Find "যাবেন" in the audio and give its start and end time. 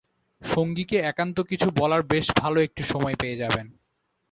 3.35-3.67